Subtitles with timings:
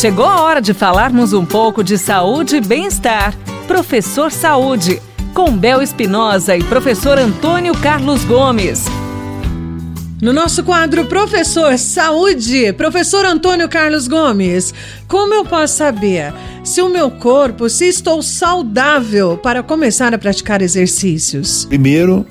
[0.00, 3.36] Chegou a hora de falarmos um pouco de saúde e bem-estar.
[3.66, 4.98] Professor Saúde,
[5.34, 8.86] com Bel Espinosa e professor Antônio Carlos Gomes.
[10.22, 14.72] No nosso quadro Professor Saúde, professor Antônio Carlos Gomes,
[15.06, 16.32] como eu posso saber
[16.64, 21.66] se o meu corpo, se estou saudável para começar a praticar exercícios?
[21.66, 22.24] Primeiro,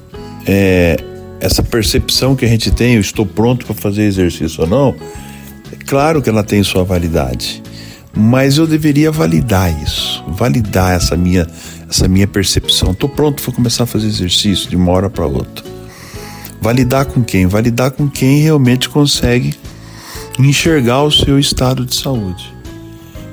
[0.47, 0.97] é,
[1.39, 4.95] essa percepção que a gente tem, eu estou pronto para fazer exercício ou não,
[5.71, 7.61] é claro que ela tem sua validade,
[8.15, 11.47] mas eu deveria validar isso, validar essa minha,
[11.89, 12.91] essa minha percepção.
[12.91, 15.63] Estou pronto para começar a fazer exercício de uma hora para outra.
[16.61, 17.46] Validar com quem?
[17.46, 19.54] Validar com quem realmente consegue
[20.37, 22.54] enxergar o seu estado de saúde.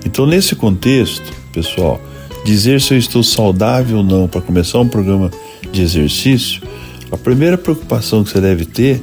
[0.04, 2.00] Então, nesse contexto, pessoal,
[2.44, 5.30] dizer se eu estou saudável ou não para começar um programa
[5.72, 6.62] de exercício,
[7.10, 9.02] a primeira preocupação que você deve ter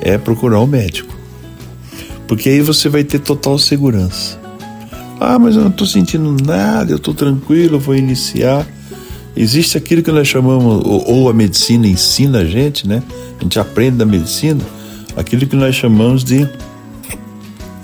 [0.00, 1.13] é procurar um médico.
[2.26, 4.38] Porque aí você vai ter total segurança.
[5.20, 8.66] Ah, mas eu não estou sentindo nada, eu estou tranquilo, eu vou iniciar.
[9.36, 13.02] Existe aquilo que nós chamamos, ou, ou a medicina ensina a gente, né?
[13.38, 14.60] A gente aprende da medicina,
[15.16, 16.48] aquilo que nós chamamos de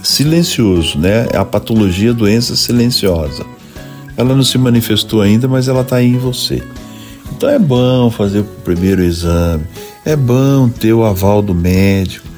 [0.03, 1.29] silencioso, né?
[1.33, 3.45] É a patologia doença silenciosa.
[4.17, 6.63] Ela não se manifestou ainda, mas ela está em você.
[7.33, 9.65] Então é bom fazer o primeiro exame,
[10.05, 12.30] é bom ter o aval do médico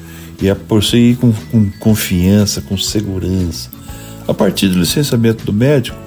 [0.43, 3.69] e a prosseguir com, com confiança, com segurança.
[4.27, 5.97] A partir do licenciamento do médico,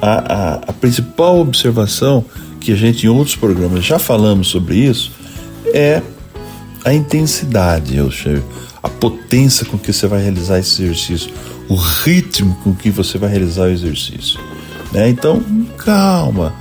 [0.00, 2.24] a, a, a principal observação
[2.60, 5.10] que a gente em outros programas já falamos sobre isso
[5.74, 6.00] é
[6.84, 8.40] a intensidade, eu sei,
[8.80, 11.32] a potência com que você vai realizar esse exercício,
[11.68, 14.38] o ritmo com que você vai realizar o exercício.
[14.92, 15.08] Né?
[15.08, 15.42] Então,
[15.76, 16.54] calma,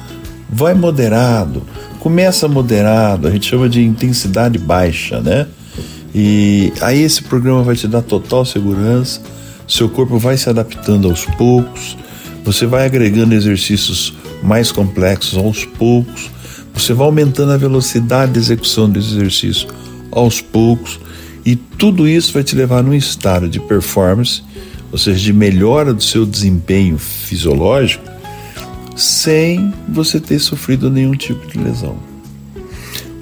[0.50, 1.62] vai moderado,
[2.00, 5.46] começa moderado, a gente chama de intensidade baixa, né?
[6.14, 9.22] E aí esse programa vai te dar total segurança,
[9.68, 11.96] seu corpo vai se adaptando aos poucos,
[12.44, 16.32] você vai agregando exercícios mais complexos aos poucos,
[16.74, 19.68] você vai aumentando a velocidade de execução desse exercício
[20.12, 21.00] aos poucos,
[21.46, 24.42] e tudo isso vai te levar num estado de performance,
[24.92, 28.04] ou seja, de melhora do seu desempenho fisiológico,
[28.96, 32.09] sem você ter sofrido nenhum tipo de lesão.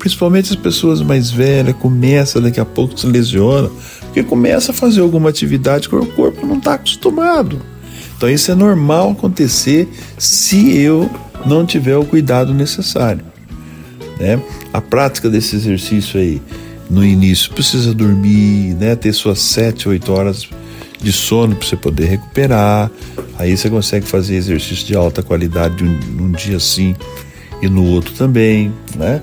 [0.07, 3.69] Principalmente as pessoas mais velhas começam daqui a pouco se lesiona,
[3.99, 7.61] porque começa a fazer alguma atividade que o corpo não está acostumado.
[8.15, 9.85] Então isso é normal acontecer
[10.17, 11.09] se eu
[11.45, 13.21] não tiver o cuidado necessário.
[14.17, 14.41] Né?
[14.71, 16.41] A prática desse exercício aí
[16.89, 18.95] no início precisa dormir, né?
[18.95, 20.47] ter suas 7, 8 horas
[21.01, 22.89] de sono para você poder recuperar.
[23.37, 26.95] Aí você consegue fazer exercício de alta qualidade um, um dia sim
[27.61, 29.21] e no outro também, né?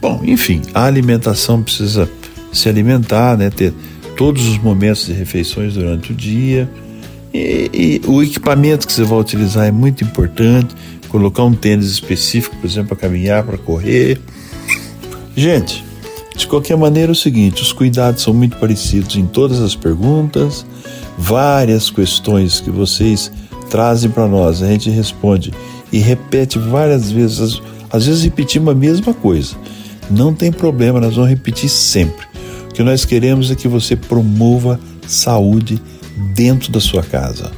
[0.00, 2.08] Bom, enfim, a alimentação precisa
[2.52, 3.50] se alimentar, né?
[3.50, 3.72] Ter
[4.16, 6.68] todos os momentos de refeições durante o dia.
[7.32, 10.74] E, e o equipamento que você vai utilizar é muito importante.
[11.08, 14.20] Colocar um tênis específico, por exemplo, para caminhar, para correr.
[15.34, 15.84] Gente,
[16.36, 20.64] de qualquer maneira, é o seguinte: os cuidados são muito parecidos em todas as perguntas,
[21.16, 23.32] várias questões que vocês
[23.68, 25.52] trazem para nós, a gente responde
[25.92, 27.60] e repete várias vezes,
[27.90, 29.56] às vezes repetimos a mesma coisa.
[30.10, 32.26] Não tem problema, nós vamos repetir sempre.
[32.70, 35.80] O que nós queremos é que você promova saúde
[36.34, 37.50] dentro da sua casa.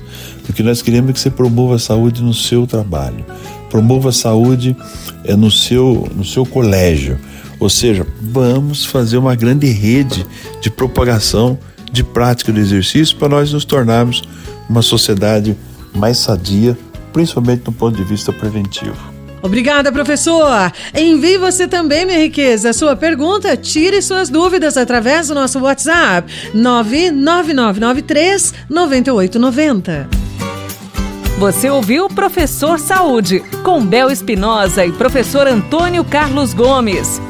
[0.49, 3.25] O que nós queremos é que você promova saúde no seu trabalho,
[3.69, 4.77] promova saúde
[5.25, 7.19] é, no, seu, no seu colégio
[7.61, 10.27] ou seja, vamos fazer uma grande rede
[10.63, 11.59] de propagação
[11.93, 14.23] de prática do exercício para nós nos tornarmos
[14.67, 15.55] uma sociedade
[15.95, 16.77] mais sadia,
[17.13, 19.10] principalmente do ponto de vista preventivo.
[19.43, 20.73] Obrigada, professor.
[20.95, 28.55] Envie você também, minha riqueza, sua pergunta, tire suas dúvidas através do nosso WhatsApp 99993
[28.69, 30.09] 9890.
[31.39, 37.21] Você ouviu Professor Saúde, com Bel Espinosa e professor Antônio Carlos Gomes.